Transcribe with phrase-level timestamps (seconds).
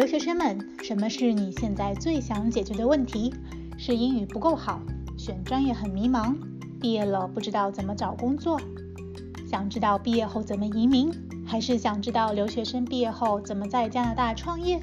[0.00, 3.34] 留学生们，什么是你现在最想解决的问题？
[3.76, 4.80] 是英语不够好，
[5.18, 6.34] 选专业很迷茫，
[6.80, 8.58] 毕业了不知道怎么找工作？
[9.46, 11.12] 想知道毕业后怎么移民，
[11.46, 14.80] 还是想知道留学生毕业后怎么在加拿大创业？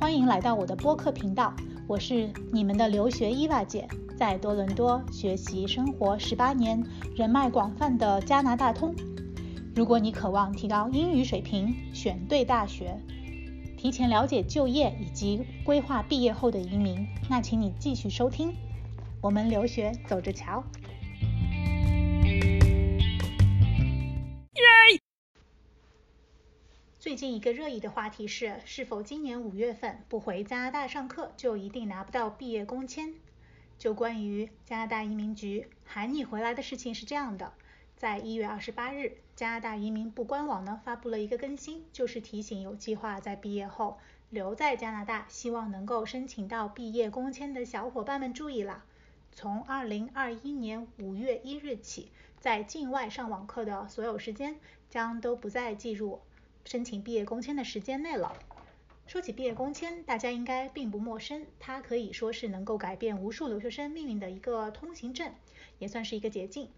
[0.00, 1.54] 欢迎来到我的播客频道，
[1.86, 3.86] 我是你们的留学伊娃姐，
[4.18, 6.82] 在多伦多学习生活十八年，
[7.14, 8.92] 人脉广泛的加拿大通。
[9.76, 13.00] 如果你渴望提高英语水平，选对大学。
[13.82, 18.54] 提前了解就业以及规划毕业后的移民，那请你继续收听。
[19.20, 20.62] 我们留学走着瞧。
[27.00, 33.14] 最近一个热议的话题是，是否今年五月份不回加拿大上课就一定拿不到毕业工签？
[33.78, 37.52] 就关于加拿大移民局喊你回来的事情是这样的。
[38.02, 48.82] 在一月二十八日，加拿大移民部官网呢发布了一个更新，就是提醒有计划在毕业后留在加拿大，希望能够申请到毕业工签的小伙伴们注意了。
[49.30, 54.56] 从二零二一年五月一日起，在境外上网课的所有时间
[54.90, 56.18] 将都不再计入
[56.64, 58.36] 申请毕业工签的时间内了。
[59.06, 65.32] 说起毕业工签，大家应该并不陌生，它可以说是能够改变无数留学生命运的一个通行证，
[65.78, 66.68] 也算是一个捷径。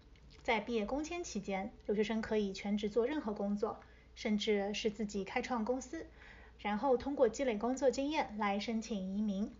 [0.45, 3.79] 在毕业工签期间，留学生可以全职做任何工作，
[4.13, 6.05] 甚至是自己开创公司，
[6.59, 9.51] 然后通过积累工作经验来申请移民。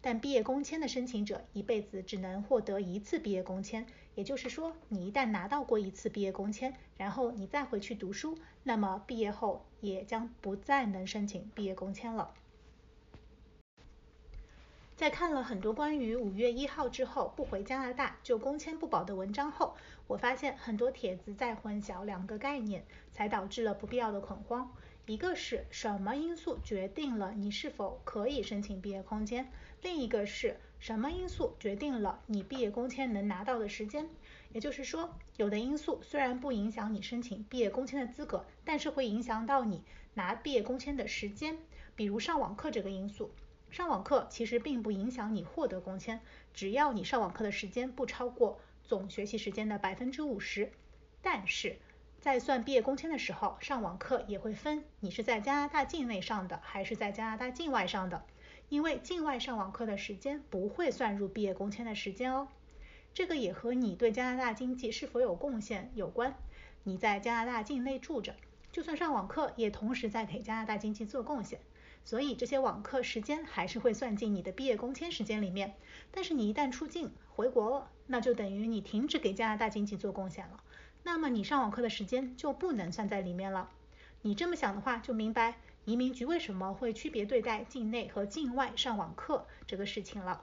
[0.00, 12.32] 但毕业工签的申请者一辈子只能获得一次毕业工签，也就是说，你一旦拿到过一次毕业工签，然后你再回去读书，那么毕业后也将不再能申请毕业工签了。
[14.96, 19.74] 在看了很多关于五月一号之后不回加拿大就工签不保的文章后，
[20.06, 24.70] 我发现很多帖子在混淆两个概念，才导致了不必要的恐慌。
[25.06, 29.50] 一个是什么因素决定了你是否可以申请毕业工签，
[29.82, 34.08] 另一个是什么因素决定了你毕业工签能拿到的时间。
[34.52, 39.82] 也就是说，有的因素虽然不影响你申请毕业工签的资格，但是会影响到你
[40.14, 41.58] 拿毕业工签的时间，
[41.96, 43.32] 比如上网课这个因素。
[43.74, 46.20] 上网课其实并不影响你获得工签，
[46.52, 50.70] 只要你上网课的时间不超过总学习时间的百分之五十。
[51.20, 51.76] 但是
[52.20, 58.24] 在算毕业工签的时候，上网课也会分你是在加拿大境内上的还是在加拿大境外上的，
[58.68, 62.46] 因为境外上网课的时间不会算入毕业工签的时间哦。
[63.12, 66.36] 这个也和你对加拿大经济是否有贡献有关。
[66.84, 68.36] 你在加拿大境内住着，
[68.70, 71.58] 就算上网课，也同时在给加拿大经济做贡献。
[72.04, 75.74] 所以这些网课时间还是会算进你的毕业工签时间里面，
[76.10, 80.62] 但是你一旦出境回国了，那就等于你停止给加拿大经济做贡献了，
[81.02, 83.70] 那么你上网课的时间就不能算在里面了。
[84.20, 85.56] 你这么想的话，就明白
[85.86, 90.42] 移民局为什么会区别对待境内和境外上网课这个事情了。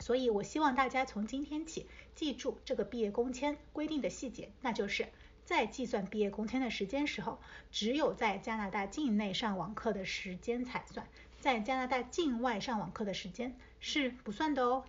[0.00, 5.08] 所以我希望大家从今天起记住这个毕业工签规定的细节，那就是。
[5.44, 7.38] 在计算毕业工签的时间时候，
[7.70, 11.06] 只有在加拿大境内上网课的时间才算，
[11.38, 14.84] 在加拿大境外上网课的时间是不算的哦。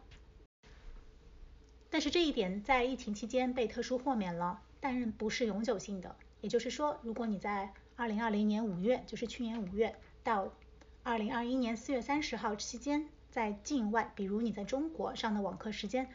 [1.90, 6.16] 但是这一点在疫情期间被特殊豁免了，但不是永久性的。
[6.42, 10.54] 也就是说，如果你在二零二零年五月，就是去年五月到
[11.04, 16.10] 二零二一年四月三十号期间，在境外，比如你在中国上的网课时间。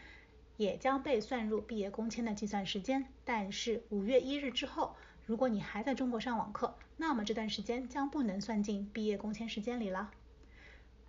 [0.60, 4.94] 也将被算入毕业工签的计算时间，但是五月一日之后，
[5.24, 10.10] 如果你还在中国上网课，那么这段时间将不能算进毕业工签时间里了。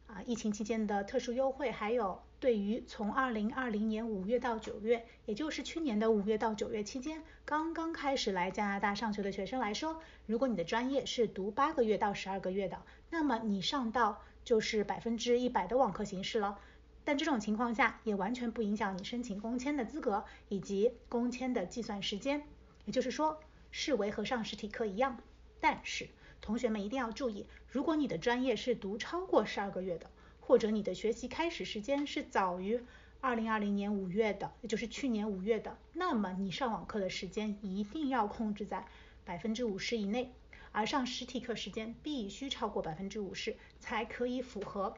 [0.08, 16.58] 啊，疫情期间的特殊优惠，还有对于从二零二零年五月到九月，也就是去年的五月到九月期间，刚刚开始来加拿大上学的学生来说，如果你的专业是读八个月到十二个月的，那么你上到就是百分之一百的网课形式了。
[17.04, 22.44] 但这种情况下也完全不影响你申请工签的资格以及工签的计算时间，
[22.86, 23.40] 也就是说
[23.72, 25.18] 视为和上实体课一样。
[25.60, 26.10] 但是
[26.42, 30.10] 同学们一定要注意，如果你的专业是读超过十二个月的，
[30.40, 32.82] 或者你的学习开始时间是早于
[33.20, 38.88] 二零二零年五月的，也就是去年五月的，那么你上网课的时间一定要控制在
[39.24, 40.34] 百分之五十以内，
[40.72, 44.96] 而上实体课时间必须超过百分之五十才可以符合。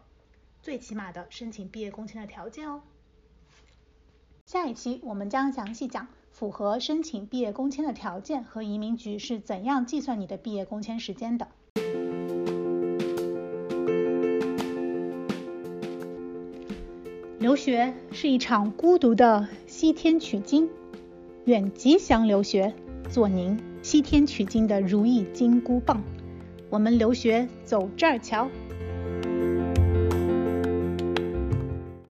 [0.63, 2.81] 最起码的申请毕业工签的条件哦。
[4.45, 11.50] 下一期我们将详细讲符合申请毕业工签的条件和移民局是怎样计算你的毕业工签时间的。
[17.39, 20.69] 留学是一场孤独的西天取经，
[21.44, 22.74] 愿吉祥留学
[23.09, 26.01] 做您西天取经的如意金箍棒。
[26.69, 28.50] 我们留学走这儿瞧。